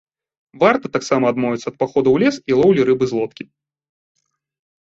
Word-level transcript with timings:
Варта 0.61 0.85
таксама 0.95 1.25
адмовіцца 1.33 1.67
ад 1.71 1.75
паходу 1.83 2.07
ў 2.15 2.25
лес 2.25 2.35
і 2.53 2.59
лоўлі 2.63 2.81
рыбы 2.89 3.05
з 3.15 3.21
лодкі. 3.21 3.51